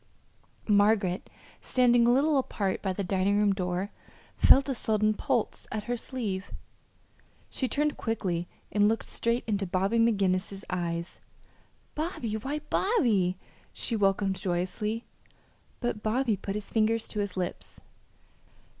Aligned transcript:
Margaret, 0.67 1.29
standing 1.61 2.07
a 2.07 2.11
little 2.11 2.39
apart 2.39 2.81
by 2.81 2.91
the 2.91 3.03
dining 3.03 3.37
room 3.37 3.53
door, 3.53 3.91
felt 4.35 4.67
a 4.67 4.73
sudden 4.73 5.13
pull 5.13 5.51
at 5.71 5.83
her 5.83 5.95
sleeve. 5.95 6.51
She 7.51 7.67
turned 7.67 7.97
quickly 7.97 8.47
and 8.71 8.89
looked 8.89 9.05
straight 9.05 9.43
into 9.45 9.67
Bobby 9.67 9.99
McGinnis's 9.99 10.65
eyes. 10.71 11.19
"Bobby, 11.93 12.33
why, 12.33 12.61
Bobby!" 12.71 13.37
she 13.73 13.95
welcomed 13.95 14.37
joyously; 14.37 15.05
but 15.81 16.01
Bobby 16.01 16.35
put 16.35 16.55
his 16.55 16.71
finger 16.71 16.97
to 16.97 17.19
his 17.19 17.37
lips. 17.37 17.79